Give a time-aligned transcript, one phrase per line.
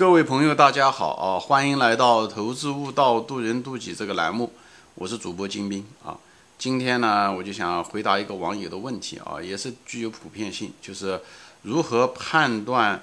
[0.00, 1.38] 各位朋友，大家好啊！
[1.38, 4.50] 欢迎来到《投资悟道，渡人渡己》这个栏目，
[4.94, 6.16] 我是主播金兵啊。
[6.56, 11.20] 今天呢，我就想回答一个网友的问题啊，也是具有普遍性，就是
[11.60, 13.02] 如何判断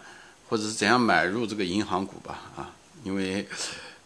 [0.50, 2.71] 或者是怎样买入这个银行股吧啊？
[3.04, 3.48] 因为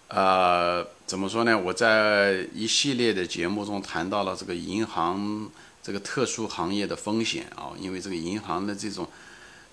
[0.10, 1.58] 呃，怎么说呢？
[1.58, 5.50] 我在一系列的节目中谈到了这个银行
[5.82, 9.08] 这个特殊行业的风险啊，因为这个银行的这种。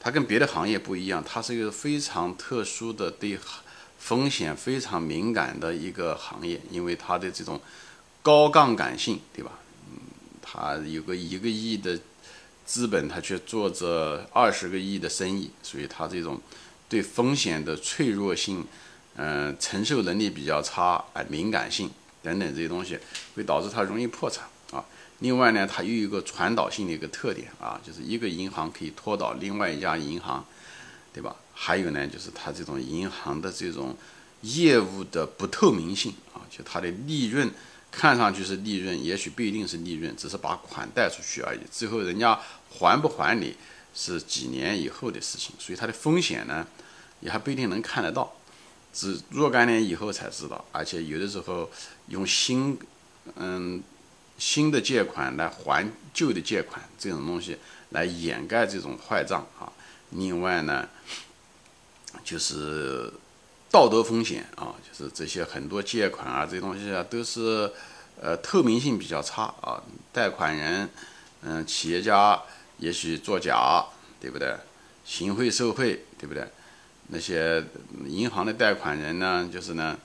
[0.00, 3.38] 它跟别的行业不一样，它是一个非常特殊的、对
[3.98, 7.60] 风险非常敏感的一个行业，因为它的这种
[8.22, 9.58] 高杠杆性，对吧？
[9.90, 9.98] 嗯，
[10.40, 11.98] 它有个一个亿的
[12.64, 16.40] 资本，它却做着二十个亿的生意，所以它这种
[16.88, 18.64] 对风险的脆弱性，
[19.16, 21.90] 嗯，承受能力比较差，哎，敏感性
[22.22, 22.98] 等等这些东西，
[23.34, 24.46] 会导致它容易破产。
[25.20, 30.44] 另外呢，它又有一个传导性的一个特点啊，就是一个银行可以拖倒另外一家银行，
[31.12, 31.34] 对吧？
[31.52, 33.96] 还有呢，就是它这种银行的这种
[34.42, 37.50] 业务的不透明性啊，就它的利润
[37.90, 42.38] 看上去是利润，也许不一定是利润，只是把款贷出去而已，最后人家
[42.70, 43.56] 还不还你
[43.92, 46.64] 是几年以后的事情，所以它的风险呢
[47.18, 48.32] 也还不一定能看得到，
[48.92, 51.68] 只若干年以后才知道，而且有的时候
[52.06, 52.78] 用新
[53.34, 53.82] 嗯。
[54.38, 57.58] 新的借款来还旧的借款，这种东西
[57.90, 59.72] 来掩盖这种坏账啊。
[60.10, 60.88] 另外呢，
[62.24, 63.12] 就是
[63.70, 67.70] 道德风险啊，就是这些很多借款啊，这些东西啊，都是
[68.20, 69.82] 呃透明性比较差啊。
[70.12, 70.88] 贷款人，
[71.42, 72.40] 嗯，企业家
[72.78, 73.84] 也许作假，
[74.20, 74.56] 对不对？
[75.04, 76.46] 行贿受贿，对不对？
[77.08, 77.64] 那些
[78.06, 79.98] 银行的贷款人呢，就是呢。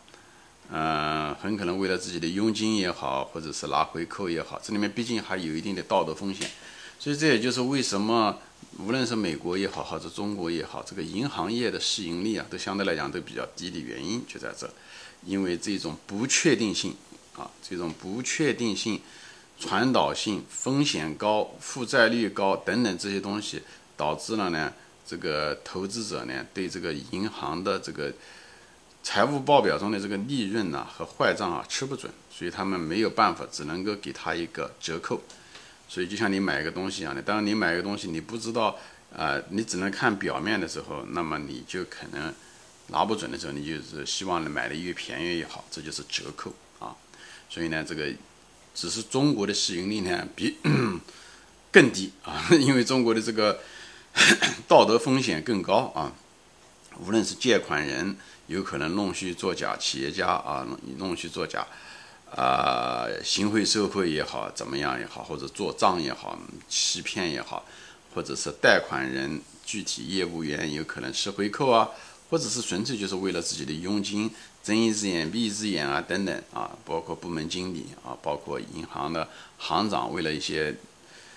[0.72, 6.50] 嗯，很可能为了自己的佣金也好，或者是拿回扣也好，这里面毕竟还有一定的道德风险，
[6.97, 8.39] 所以这也就是为什么
[8.80, 14.67] 无论是美国也好，或者中国也好，这个银行业的市盈率啊，都相对来讲都比较低的原因就在这，
[15.25, 16.95] 因为这种不确定性
[17.38, 19.00] 啊，这种不确定性、
[19.59, 23.62] 传导性、风险高、负债率高等等这些东西，
[23.95, 24.74] 导致了呢，
[25.06, 28.12] 这个投资者呢对这个银行的这个。
[29.03, 35.22] 财务报表中的这个利润呢和坏账啊吃不准，所以他们没有办法，只能够给他一个折扣。
[35.90, 38.78] 所以就像你买一个东西一样的，当你买一个东西你不知道
[39.16, 42.34] 啊，你只能看表面的时候，那么你就可能
[42.88, 46.96] 拿不准的时候，你就是希望买的越便宜越好，这就是折扣啊。
[47.50, 48.09] 所以呢，这个
[48.74, 50.58] 只是中国的市盈率呢比
[51.72, 53.59] 更低啊，因为中国的这个
[54.68, 56.13] 道德风险更高啊，
[57.06, 58.16] 无论是借款人。
[58.48, 60.68] 有可能弄虚作假，企业家啊
[60.98, 61.66] 弄虚作假，
[62.36, 66.38] 啊行贿受贿也好，怎么样也好，或者做账也好，
[66.68, 67.66] 欺骗也好，
[68.14, 71.90] 或者是贷款人具体业务员有可能吃回扣啊，
[72.30, 74.30] 或者是纯粹就是为了自己的佣金
[74.62, 80.75] 睁一只眼闭一只眼啊等等啊，包括部门经理啊，包括银行的行长为了一些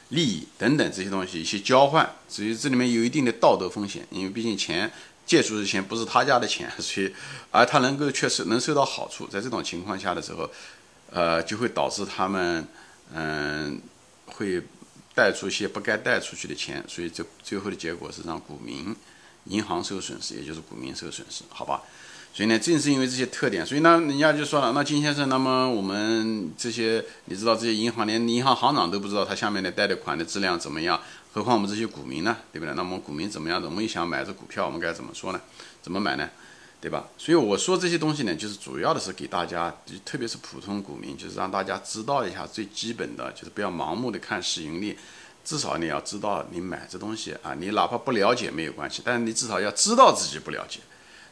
[0.09, 4.91] 利益等等这些东西一些交换，所以这里面有一定的道德风险，因为毕竟钱。
[5.27, 7.13] 借出的钱不是他家的钱， 所以
[7.51, 10.49] 而他能够确实能收到好处，在这种情况下的时候，
[11.11, 12.67] 呃，就会导致他们
[13.13, 13.81] 嗯
[14.27, 14.63] 会
[15.15, 18.95] 贷出一些不该贷出去的钱，所以这最后的结果是让股民、
[19.47, 21.83] 银行受损失，也就是股民受损失，好吧？
[22.37, 31.01] 所以呢，正是因为这些特点，所以呢，人家就说了，那金先生，那么我们这些你知道，这些银行连银行行长都不知道他下面的贷的款的质量怎么样。
[31.33, 32.75] 何况我们这些股民呢， 对不对？
[32.75, 33.67] 那么股民怎么样的？
[33.67, 35.41] 我们也想买这股票，我们该怎么说呢？
[35.81, 36.29] 怎么买呢？
[36.79, 37.07] 对吧？
[37.17, 44.95] 所以我说这些东西呢，就是主要的是给大家，特别是普通股民，就是让大家知道一下最基本的，就是不要盲目的看市盈率，
[45.43, 50.81] 至少你要知道你买这东西啊，你哪怕不了解没有关系，但是你至少要知道自己不了解。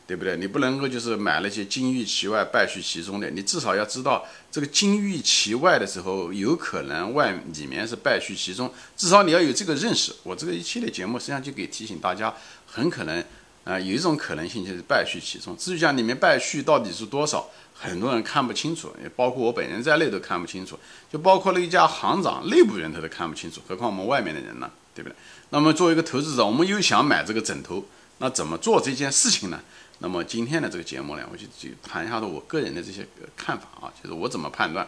[0.07, 0.37] 对不对？
[0.37, 10.15] 你不能够就是买了些金玉其外败絮其中的，你至少要知道这个金玉其外的时候，有可能外里面是败絮其中，至少你要有这个认识。
[10.23, 12.35] 我这个一系列节目实际上就给提醒大家，
[12.67, 13.25] 很可能
[13.65, 15.57] 啊有一种可能性就是败絮其中。
[15.57, 20.79] 至于讲里面败絮到底是多少，很多人看不清楚，也包括我本人在内都看不清楚，
[21.11, 24.71] 就包括了一家行长内部人他都看不清楚，何况我们外面的人呢？
[24.95, 25.17] 对不对？
[25.51, 27.85] 那么作为一个投资者，我们又想买这个枕头，
[28.19, 29.61] 那怎么做这件事情呢？
[30.05, 34.87] 那么今天的这个节目呢，我就就谈一下我个人的这些看法啊，就是我怎么判断。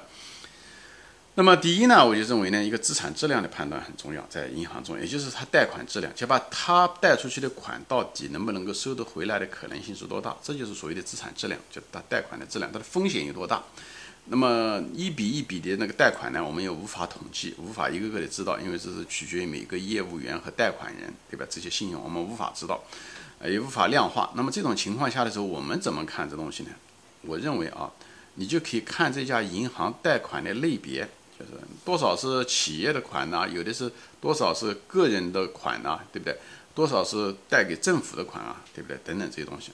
[1.37, 13.63] 那么第一呢，我就认为呢，一个资产质量的判断很重要，在银行中，也就是它贷款质量，就把它贷出去的款到底能不能够收得回来的可能性是多大，这就是所谓的资产质量，就它贷款的质量，它的风险有多大。
[14.27, 21.47] 那么一笔一笔的那个贷款呢，我们也无法统计，无法一个个的知道，因为这是取决于每个业务员和贷款人，对吧？
[21.49, 22.83] 这些信用我们无法知道。
[23.44, 24.33] 也无法量化。
[24.35, 26.71] 那么这种情况下的时候，我们怎么看这东西呢？
[27.23, 27.91] 我认为啊，
[28.35, 31.53] 你就可以看这家银行贷款的类别，就是
[31.85, 33.49] 多少是企业的款呢？
[33.49, 33.91] 有的是
[34.21, 36.00] 多少是个人的款呢？
[36.12, 36.37] 对不对？
[36.75, 38.62] 多少是贷给政府的款啊？
[38.75, 38.99] 对不对？
[39.05, 39.73] 等等这些东西。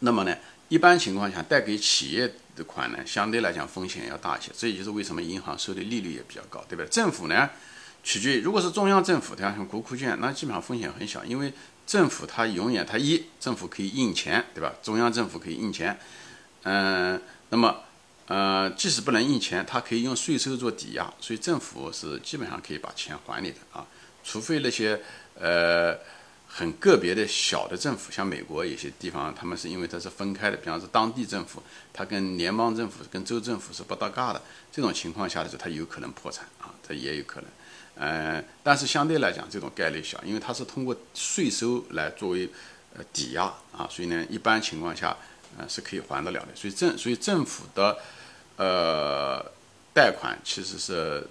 [0.00, 0.36] 那么呢，
[0.68, 4.50] 一般情况下贷给企业的款呢，相对来讲风险要大一些。
[4.56, 6.88] 这也就是为什么银行收的利率也比较高，对不对？
[6.88, 7.50] 政府呢，
[8.02, 11.52] 取决于如果是中央政府，像像国库券，那基本上风险很小，因为
[11.90, 14.72] 政府它永远它一政府可以印钱，对吧？
[14.80, 15.98] 中央政府可以印钱。
[16.62, 17.80] 嗯，那么，
[18.28, 23.84] 呃，即使不能印钱，它可以用税收做抵押，所以政府是基本上可以把钱还你的啊，
[24.22, 25.00] 除非那些
[25.34, 25.98] 呃
[26.46, 31.60] 很个别的小的政府，像美国有些地方，他们是因为它是分开的，比方说当地政府，
[31.92, 34.40] 它跟联邦政府、跟州政府是不搭嘎的，
[34.70, 37.50] 这种情况下的时候，它有可能破产啊，这也有可能，
[37.96, 42.48] 呃，但是相对来讲，这种概率小，因为它是通过税收来作为
[42.96, 45.16] 呃抵押啊，所以呢，一般情况下。
[45.58, 47.98] 呃，是可以还得了的，所以政所以政府的，
[48.56, 49.44] 呃，
[49.92, 51.26] 贷款其实是，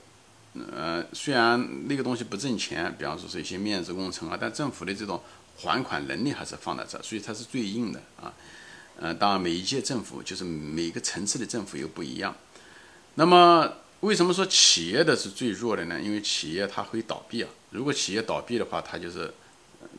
[0.76, 5.22] 呃，虽然那个东西不挣钱，比方说是一些面子工程啊，但政府的这种
[5.60, 8.34] 还款能力还是放在这，所以它是最硬的啊。
[9.00, 12.36] 嗯，当然每一届政府就是每个层次的政府又不一样。
[13.16, 13.72] 那么
[14.02, 16.00] 为什么说企业的是最弱的呢？
[16.00, 19.34] 因为企业它会倒闭啊，如果企业倒闭的话，它就是。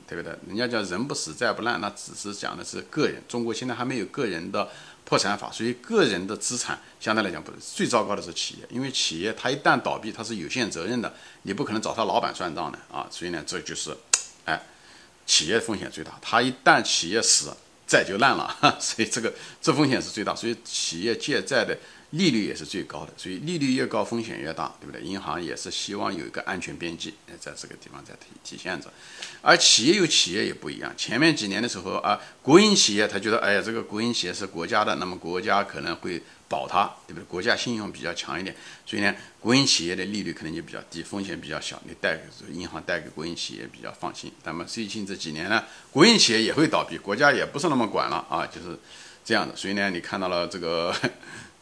[0.07, 0.37] 对不对？
[0.47, 3.23] 人家叫人不死债不烂，那只是讲的是个人。
[3.27, 4.69] 中国现在还没有个人的
[5.05, 11.13] 破产法，所以个人的资产相对来讲不是最糟糕的是企业，因为企业它一旦倒闭，它是有限责任的，
[11.43, 13.07] 你不可能找他老板算账的啊。
[13.11, 13.97] 所以呢，这就是，
[14.45, 14.63] 哎，
[15.27, 16.19] 企业风险最大。
[16.21, 17.51] 他一旦企业死，
[17.87, 19.33] 债就烂了，所以这个
[19.63, 20.35] 这风险是最大。
[20.35, 21.77] 所以企业借债的。
[22.11, 25.01] 利率也是最高的，所以利率越高，风险越大，对不对？
[25.01, 28.91] 银行也是希望有一个安全边际，在这个地方在体体现着。
[29.43, 37.25] 而企业有企业也不一样，前面几年的时候啊，国营企业他觉得，哎呀，这个国营企业是国家的，那么国家可能会保它，对不对？
[37.27, 44.33] 国家信用比较强一点，所以呢，国营企业的利率可能就比较低，风险比较小，你贷给银行贷给国营企业比较放心。
[44.43, 48.77] 那么最近这几年呢，国营企业也会倒闭，国家也不是那么管了啊，就是
[49.25, 49.55] 这样的。
[49.55, 50.93] 所以呢，你看到了这个。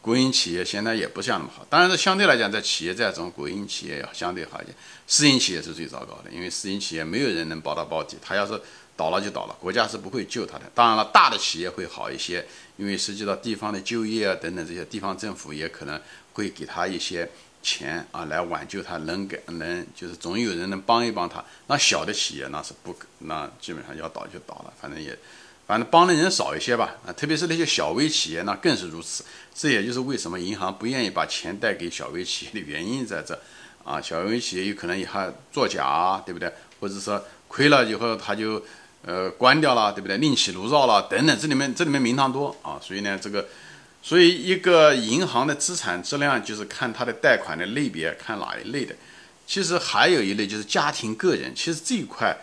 [0.01, 4.73] 国营企业现在也不像那么好，当然是相对来讲，在企业债中，国营企业要相对好一点。
[5.05, 8.59] 私营企业是最糟糕的，因为私营企业没有人能保到保底，他要是
[8.95, 10.63] 倒了就倒了，国家是不会救他的。
[10.73, 12.47] 当然了，大的企业会好一些，
[12.77, 15.99] 因为涉及到地方的就业啊等等这些，地方政府也可能
[16.31, 17.29] 会给他一些
[17.61, 21.43] 钱啊，来挽救他，能给能就是总有人能帮一帮他。
[21.67, 25.17] 那小的企业那是不，那基本上要倒就倒了，反正也。
[25.69, 29.23] 反正帮的人少一些吧，啊，特别是那些小微企业，那更是如此。
[29.53, 33.39] 这也就是为什么银行不愿意把钱贷给小微企业的原因在这，
[33.83, 36.51] 啊，小微企业有可能也还作假，对不对？
[36.79, 38.65] 或者说亏了以后他就
[39.05, 40.17] 呃关掉了，对不对？
[40.17, 42.81] 另起炉灶了等等，这里面这里面名堂多啊。
[42.81, 43.47] 所以呢，这个，
[44.01, 48.95] 所以一个银行的资产质量就是看它的贷款的类别，看哪一类的。
[49.45, 52.35] 其实还有一类就是家庭个人，其实这一块。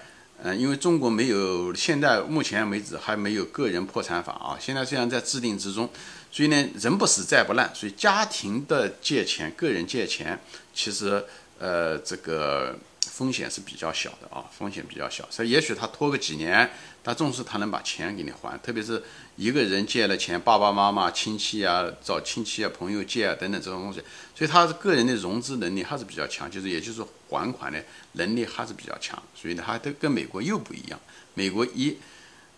[0.43, 4.56] 嗯，因为中国没有，现在目前为止还没有个人破产法啊。
[4.61, 5.88] 现在虽然在制定之中，
[6.31, 10.38] 所以呢，人不死债不烂，所以家庭的借钱、个人借钱，
[10.75, 11.25] 其实
[11.59, 12.77] 呃这个
[13.17, 15.27] 风险是比较小的啊，风险比较小。
[15.31, 16.71] 所以也许他拖个几年，
[17.03, 19.02] 他重视他能把钱给你还，特别是
[19.37, 24.02] 一个人借了钱，爸爸妈妈、亲戚啊，找亲戚啊、朋友借啊等等这种东西，
[24.35, 27.83] 所以他个人的融资能力还是比较强，就是也就是还款的。
[28.12, 31.00] 能力还是比较强，所以呢，他都跟美国又不一样。
[31.33, 31.97] 美国一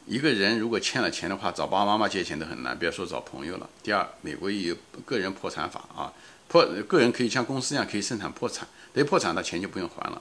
[0.06, 3.70] 一个人如果欠了钱的话，找爸爸妈妈借钱都很难，别说找朋友了。
[3.82, 6.12] 第二，美国也有个人破产法啊，
[6.48, 10.20] 破个人可以像公司一样可以生产破产，一破产，那钱就不用还了。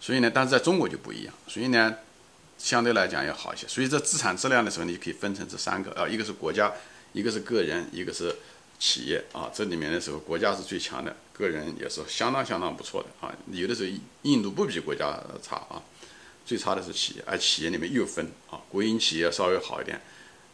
[0.00, 1.96] 所以呢，但是在中国就不一样，所以呢，
[2.58, 3.66] 相对来讲要好一些。
[3.68, 6.72] 所以这资产质量的时候，你就可以分成这三个啊，一个是国家，
[7.12, 8.34] 一个是个人，一个是。
[8.78, 13.34] 企业啊，这里面的时候，国家是最强的，个人也是相当相当不错的啊。
[13.50, 15.80] 有的时候印度不比国家差啊，
[16.44, 19.98] 最差的是企业，而企业里面又分啊，国营企业稍微好一点，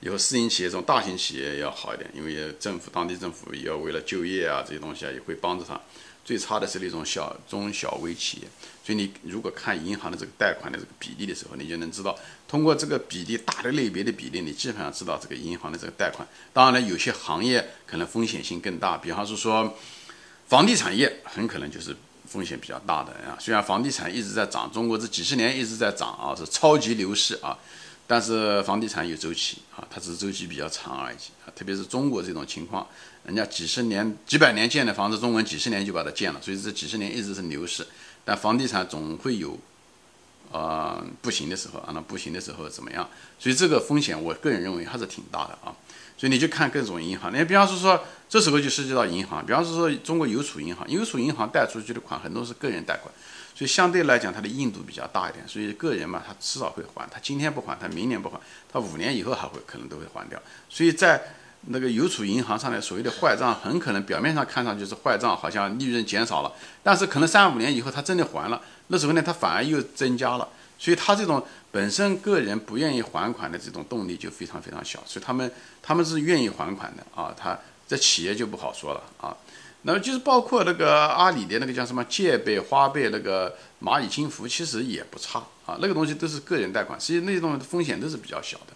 [0.03, 5.81] 以后私营企业这种大型企业要好一点，因为政府当地政府也要为了就业啊这些东西啊，也会帮助他。
[6.25, 8.49] 最差的是那种小中小微企业，
[8.85, 12.17] 所以你如果看银行的这个贷款的这个比例的时候，你就能知道，
[12.47, 16.27] 通过这个比例大的类别的比例，你基本上知道这个银行的这个贷款。
[16.53, 19.77] 当然了，有些行业可能风险性更大，比方是说，
[20.47, 23.37] 房地产业很可能就是风险比较大的啊。
[23.41, 27.59] 虽然房地产一直在涨，中国这几十年一直在涨啊，是超级牛市啊。
[28.13, 31.17] 但是房地产有周期啊，它只是周期比较长而已
[31.47, 31.49] 啊。
[31.57, 32.87] 特别是中国这种情况，
[33.25, 37.87] 人家几十年、几百年建的房子，中国几十年就把它建了，所以这几十年一直是牛市。
[38.23, 39.59] 但房地产总会有
[40.51, 43.09] 呃不行的时候啊，那不行的时候怎么样？
[43.39, 45.75] 所以这个风险，我个人认为还是挺大的啊。
[46.19, 53.11] 所以你就看各种银行，你比方说说，这时候就涉及到银行，比方说说中国邮储银行，邮储银行贷出去的款很多是个人贷款，
[53.55, 58.39] 所以相对来讲它的硬度比较大一点，所以个人嘛，他迟早会还，他今天不还，他明年不还，
[58.73, 60.41] 他五年以后还会可能都会还掉。
[60.69, 61.21] 所以在
[61.67, 70.49] 那个邮储银行上的所谓的坏账，很可能表面上看上去是坏账，好像利润减少了，但是可能三五年以后他真的还了，那时候呢，他反而又增加了。
[70.79, 71.41] 所以他这种
[71.71, 75.49] 本身个人不愿意还款的这种动力就非常非常小，所以他们
[75.81, 77.57] 他们是愿意还款的啊，他
[77.87, 79.37] 在企业就不好说了啊。
[79.83, 85.79] 那么就是包括那个阿里的那个叫什么借呗、花呗、那个蚂蚁金服，其实也不差啊。
[85.81, 88.75] 那个东西都是个人贷款，实际那种风险都是比较小的，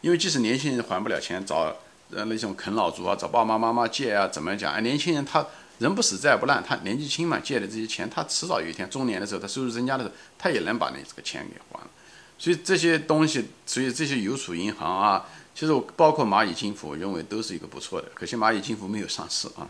[0.00, 1.76] 因为即使年轻人还不了钱，找
[2.10, 4.80] 呃那种啃老族啊，找爸爸妈妈借啊，怎么讲啊？
[4.80, 5.46] 年轻人他。
[5.80, 11.90] 人不死债不烂，他年纪轻嘛，借的这些钱，他迟早有一天中年的时候，他收入增加的时候，他也能把你这个钱给还了。
[12.38, 18.08] 所以这些东西，所以这些邮储银行啊，其实我包括蚂蚁金服，我认为都是一个不错的。
[18.14, 19.66] 可惜蚂蚁金服没有上市啊。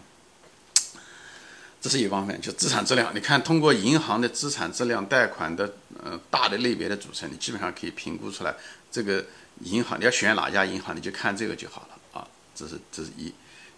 [1.84, 3.14] 这是一方面，就资产质量。
[3.14, 5.70] 你看，通过银行的资产质量、贷款的
[6.02, 8.54] 呃大的类别的组成，你基本上可以评估出来
[8.90, 9.22] 这个
[9.60, 12.26] 银行你要选哪家银行，你就看这个就好了啊。
[12.54, 13.30] 这是这是一。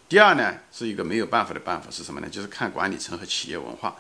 [0.09, 2.29] 第二呢，是一个没有办法的办法是什么呢？
[2.31, 3.97] 就是看管理层和企业文化，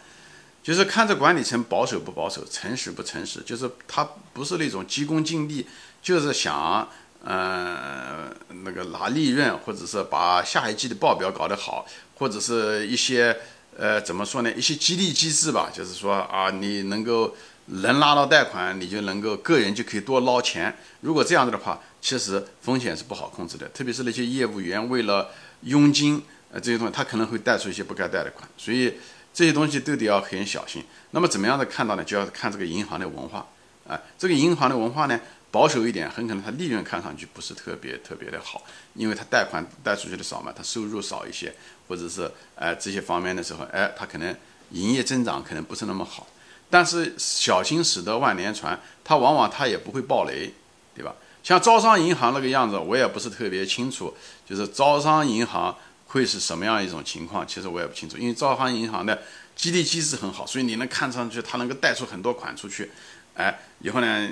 [0.62, 3.40] 就是看这管理层保守不保守，诚实不诚实。
[3.44, 5.66] 就是他不是那种急功近利，
[6.00, 6.88] 就是想
[7.25, 8.32] 呃
[8.62, 11.84] 那个拿利润，或者是把下一季的报表搞得好，
[12.14, 13.36] 或者是一些
[13.78, 14.50] 呃怎么说呢？
[14.52, 20.75] 一些激励机制吧，就是说啊，你能够能拉到贷款，你就能够个人就可以多捞钱。
[21.00, 25.30] 如果这样子的话，其实风险是不好控制的，特别是那些业务员为了
[25.62, 28.95] 佣金，呃，这些东西他可能会贷出一些不该贷的款，所以
[29.35, 30.83] 这些东西都得要很小心。
[31.11, 32.04] 那么怎么样的看到呢？
[32.04, 33.47] 就要看这个银行的文化，
[33.87, 35.21] 啊，这个银行的文化呢，
[35.56, 41.50] 保守一点，很可能它利润看上去不是特别特别的好，因为它贷款贷出去的少嘛，它收入少一些，
[41.88, 44.36] 或者是哎这些方面的时候，哎，它可能
[44.72, 46.26] 营业增长可能不是那么好。
[46.68, 50.52] 但是小心驶得万年船，它往往它也不会暴雷，
[50.94, 51.14] 对吧？
[51.42, 54.14] 像招商银行那个样子，我也不是特别清楚。
[54.44, 55.75] 就是招商银行
[56.08, 57.46] 会是什么样一种情况？
[57.46, 59.22] 其实我也不清楚，因为招商银行的
[59.54, 62.90] 激励机制很好，所以你能看上去它能够贷出很多款出去，
[63.37, 64.28] 哎，以后呢，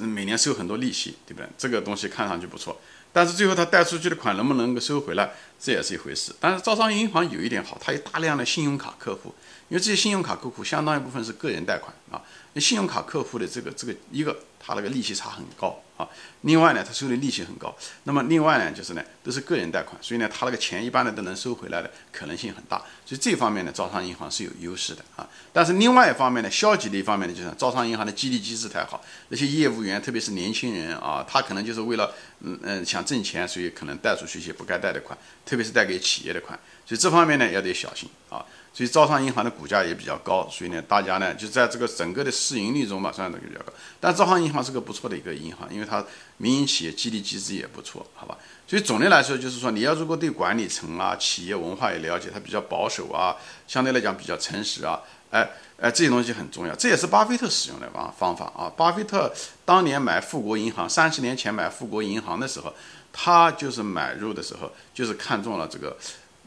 [0.00, 1.48] 每年收很多利息，对不对？
[1.58, 2.80] 这个东西看上去不错，
[3.12, 6.34] 但是最后他贷出去的款能不能够收回来，这也是一回事。
[6.40, 9.34] 但是招商银行有一点好，它有大量的信用卡客户，
[9.68, 12.22] 因为这些信用卡客户相当一部分是个人贷款啊。
[12.52, 16.08] 那信用卡客户的这个这个一个，他那个利息差很高啊。
[16.42, 17.74] 另外呢，他收的利息很高。
[18.04, 22.78] 那么另外呢，就是呢，都是个人贷款，所以呢，他那个钱一般的都能收回来的可能性很大。
[23.04, 25.28] 所以这方面呢，招商银行是有优势的啊。
[25.52, 36.58] 但是另外一方面呢，消极的一方面呢，就是招商银行的激励机制太好，那些业务员，特别是年轻人啊，他可能就是为了嗯嗯想挣钱，所以可能贷出去一些不该贷的款，特别是贷给企业的款。
[36.86, 38.42] 所以这方面呢，要得小心啊。
[38.72, 43.72] 所以招商银行的股价也比较高，所以呢，大家呢就在这个整个的市盈率中吧，算这个比较高。
[43.98, 46.04] 但招商银行是个不错的一个银行，因为它
[46.36, 48.36] 民营企业激励机制也不错，好吧？
[48.68, 53.36] 所以总的来说，就是说你要如果对管理层啊、企业文化也了解，它比较保守啊，
[53.66, 55.00] 相对来讲比较诚实啊，
[55.30, 55.48] 哎
[55.80, 56.74] 哎，这些东西很重要。
[56.74, 58.70] 这也是巴菲特使用的方方法啊。
[58.76, 59.32] 巴菲特
[59.64, 62.74] 当年买富国银行，三十年前买富国银行的时候，
[63.12, 65.96] 他就是买入的时候就是看中了这个，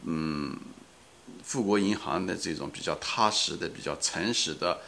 [0.04, 0.56] 嗯。
[1.42, 4.78] 富国银行的这种比较踏实的、比较诚实的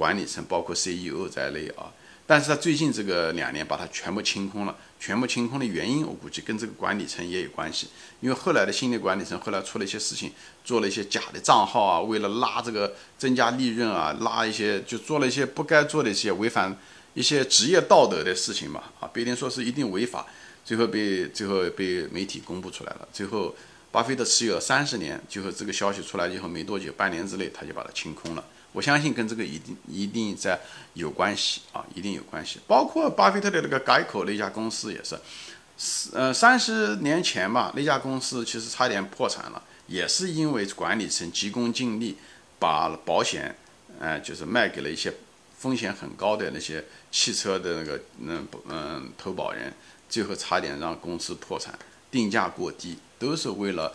[0.00, 1.92] 管理层，包括 CEO 在内啊，
[2.26, 4.74] 但是他最近这个两年把它全部清空了。
[4.98, 7.88] 全部清空的原因，我估计跟这个管理层也有关系。
[8.22, 10.32] 因为后来的新的管理层后来出了一些事情，
[10.64, 16.74] 做了一些假的账号啊，为了拉这个增加利润啊，拉一些就做了一些不该做的一些违反
[17.12, 20.24] 一些职业道德的事情嘛啊，不一定说是一定违法，
[20.64, 23.54] 最后被最后被媒体公布出来了，最后。
[23.92, 28.44] 巴菲特持有三十年，最后这个消息出来以后没多久，半年之内他就把它清空了。
[28.72, 30.60] 我相信跟这个一定一定在
[30.94, 32.60] 有关系啊，一定有关系。
[32.66, 42.16] 包括巴菲特的那个改口那家公司也是，呃，三十年前吧，那家公司其实差点破产了，也是因为管理层急功近利，
[42.58, 43.56] 把保险，
[43.98, 45.12] 呃，就是卖给了一些
[45.58, 49.72] 风险很高的那些汽车的那个嗯嗯投保人，
[50.08, 51.76] 最后差点让公司破产，
[52.10, 52.98] 定价过低。
[53.18, 53.94] 都是为了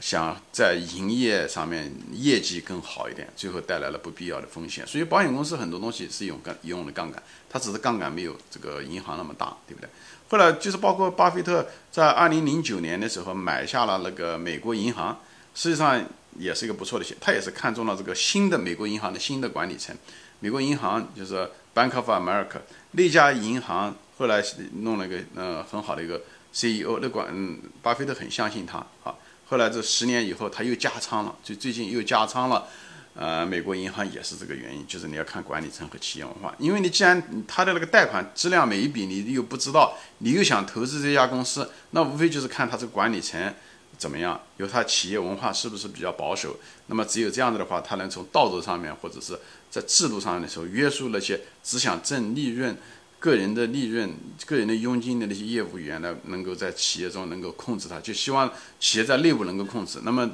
[0.00, 4.86] 想在营业上面业绩更好一点，最后带来了不必要的风险。
[4.86, 9.88] 所以保险公司很多东西是用杠用的杠杆，它只是杠杆没有这个银行那么大，对不对？
[10.28, 15.20] 后来就是包括巴菲特在二零零九年的时候买下了那个美国银行，
[15.54, 16.02] 实际上
[16.38, 19.94] 也是一个不错的险，他也是看中了这个新的美国银行的新的管理层，
[20.40, 22.60] 美国银行就是 Bank of America
[22.92, 24.42] 那家银行后来
[24.80, 29.14] 弄了一个呃很好的一个 CEO，那管嗯巴菲特很相信他啊。
[29.52, 32.66] 后来这十年以后他又加仓了，就最近又加仓了。
[33.14, 36.54] 呃，美国银行也是这个原因，就是你要看管理层和企业文化。
[36.58, 43.52] 因为你既然他的那个贷款质量每一笔你又不知道，你又想投资这家公司，那无非就是看他这个管理层
[43.98, 46.58] 怎么样，有他企业文化是不是比较保守。
[46.86, 49.38] 那么只有这样子的话，他能从道德上面或者是
[49.70, 52.74] 在制度上的时候约束那些只想挣利润、
[53.22, 54.12] 个人的利润、
[54.44, 60.00] 个人的佣金的那些业务员呢，能够在企业中能够控制它，就希望企业在内部能够控制。
[60.02, 60.28] 那么。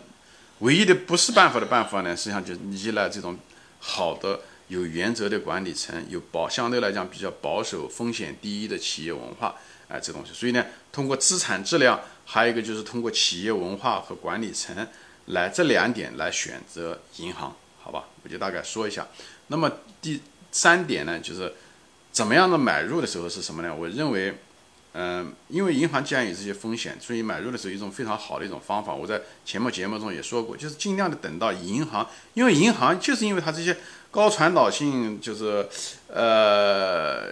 [0.60, 3.38] 唯一的不是办法的办法呢，实际上就依赖这种
[3.78, 9.54] 好的、有原则的管理层，有保相对来讲比较保守、风险第一的企业文化，
[9.86, 10.32] 哎，这东西。
[10.34, 14.74] 所以呢，通过资产质量，还有一个就是通过企业文化和管理层
[15.26, 18.06] 来这两点来选择银行，好吧？
[18.24, 19.06] 我就大概说一下。
[19.46, 19.70] 那么
[20.02, 21.54] 第三点呢，就是
[22.12, 23.74] 怎么样的买入的时候是什么呢？
[23.74, 24.38] 我认为。
[24.94, 28.92] 嗯，因为银行既然有这些风险，所以买入的时候一种非常好的一种方法。
[28.92, 33.76] 我在前面节目中也说过，就是尽量的等到银行，因为银行就是因为它这些
[34.10, 35.68] 高传导性，就是
[36.08, 37.26] 呃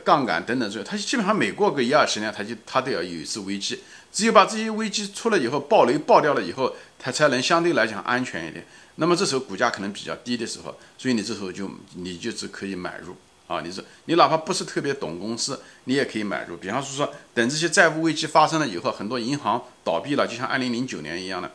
[0.00, 3.80] 杠杆等等这些，它基本上每过个一二十年，它就它都要有一次危机。
[4.10, 8.66] 只有把这些危机出了以后，暴雷爆掉了以后，它才能相对来讲安全一点。
[8.96, 13.14] 那么这时候股价可能比较低的时候，所以你这时候就你就只可以买入。
[13.52, 16.56] 啊，你说你哪怕不是特别懂公司，你也可以买入。
[16.56, 21.50] 比方说说，等这些债务危机发生了以后，很多银行倒闭了，就像二零零九年一样的，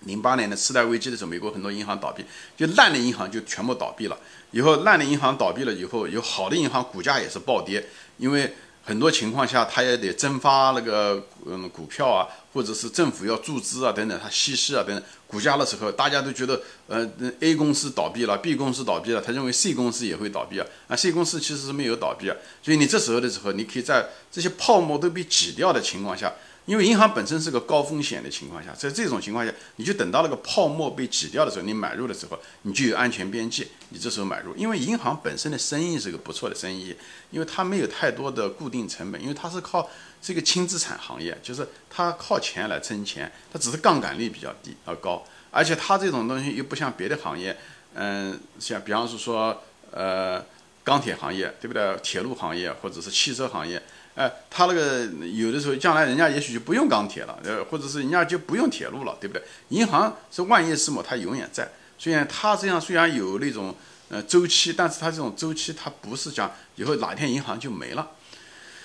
[0.00, 2.24] 零八年的次贷危机的时候，美国很多银行倒闭，
[2.56, 4.18] 就烂的银行就全部倒闭了。
[4.50, 7.86] 以后烂的银行倒闭了以后，有好的银行股价也是暴跌，
[8.18, 8.54] 因为。
[8.84, 17.10] 很多情况下，它也得增发那个嗯股票啊，或者是政府要注资啊等等，它稀释啊等等，股价的时候，大家都觉得呃
[17.40, 26.30] A 公司倒闭了，B 公司倒闭了，他认为 C 公司也会倒闭啊，啊 C 公司其实是没有倒闭啊，所以你这时候的时候，你可以在这些泡沫都被挤掉的情况下。
[26.64, 34.54] 因为银行本身是个高风险的情况下，在这种情况下，你就等到那个泡沫被挤掉的时候，你买入的时候，你就有安全边际，你这时候买入。
[34.54, 36.94] 因为银行本身的生意是个不错的生意，
[37.32, 39.90] 因为它没有太多的固定成本，因为它是靠
[40.22, 47.58] 这个轻资产行业，就是它靠钱来挣钱，它只是杠杆率比较低而高，而且它这种东西又不像别的行业，
[47.94, 50.40] 嗯，像比方是说呃
[50.84, 51.96] 钢铁行业，对不对？
[52.04, 53.82] 铁路行业或者是汽车行业。
[54.14, 59.42] 哎，他那个有的时候，将来人家也许就不用钢铁了，呃，或者是人家就不用铁路了，对不对？
[59.70, 61.66] 银行是万业之母，它永远在。
[61.98, 63.74] 虽然它这样虽然有那种
[64.08, 68.10] 呃周期，但是它这种周期它不是讲以后哪天银行就没了。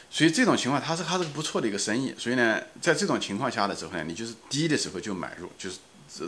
[0.09, 2.15] 所以这种情况，它是它是不错的一个生意。
[2.17, 5.79] 所以呢，在这种情况下的时候呢，你就是低的时候就买入，就是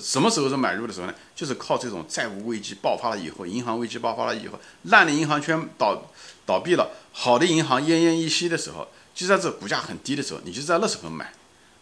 [0.01, 1.13] 什么时候是买入的时候呢？
[1.35, 6.11] 就是靠这种债务危机爆发了以后，银行危机爆发了以后，烂的银行圈倒。
[6.45, 11.31] 倒闭了，好的银行奄奄一息的时候，就在这股价很低的时候，你就在那时候买，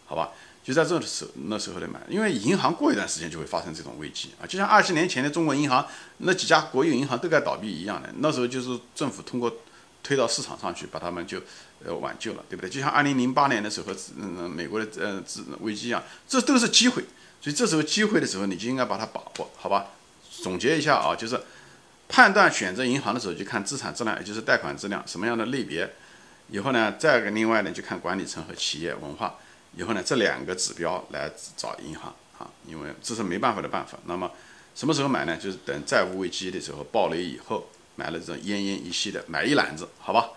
[0.05, 0.31] 好吧？
[0.61, 9.49] 就在这时候那时候来买，因为银行过一段时间就会发生这种危机啊，就像二十年前的中国银行那几家国有银行都该倒闭一样的，那时候就是政府通过
[10.03, 11.41] 推到市场上去把他们就
[11.85, 12.69] 呃挽救了，对不对？
[12.69, 15.23] 就像二零零八年的时候，嗯，美国的呃
[15.61, 17.05] 危机一样，这都是机会，
[17.41, 19.87] 所以这时候机会的时候，你就应该把它把握，好吧？
[20.41, 21.39] 总结一下啊，就是。
[22.09, 25.93] 判断选择银行的时候，就看资产质量，也就是贷款质量，什么样的类别。
[26.49, 29.35] 以后呢，再个另外呢，就看管理层和企业文化。
[29.75, 33.99] 以后呢，这两个指标来找银行啊，因为这是没办法的办法。
[34.05, 34.31] 那么
[34.73, 35.35] 什么时候买呢？
[35.35, 40.29] 就是等债务危机的时候，暴雷以后，买了这种奄奄一息的，买一篮子，好吧？